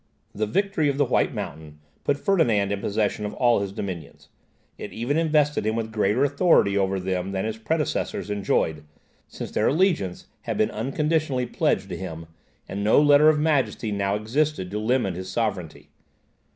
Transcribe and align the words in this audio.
The 0.33 0.47
victory 0.47 0.89
of 0.89 0.97
the 0.97 1.05
White 1.05 1.31
Mountain 1.35 1.77
put 2.03 2.17
Ferdinand 2.17 2.71
in 2.71 2.81
possession 2.81 3.23
of 3.23 3.35
all 3.35 3.59
his 3.59 3.71
dominions. 3.71 4.29
It 4.79 4.91
even 4.91 5.15
invested 5.15 5.63
him 5.63 5.75
with 5.75 5.91
greater 5.91 6.23
authority 6.23 6.75
over 6.75 6.99
them 6.99 7.33
than 7.33 7.45
his 7.45 7.59
predecessors 7.59 8.31
enjoyed, 8.31 8.83
since 9.27 9.51
their 9.51 9.67
allegiance 9.67 10.25
had 10.41 10.57
been 10.57 10.71
unconditionally 10.71 11.45
pledged 11.45 11.87
to 11.89 11.97
him, 11.97 12.25
and 12.67 12.83
no 12.83 12.99
Letter 12.99 13.29
of 13.29 13.37
Majesty 13.37 13.91
now 13.91 14.15
existed 14.15 14.71
to 14.71 14.79
limit 14.79 15.13
his 15.13 15.29
sovereignty. 15.31 15.91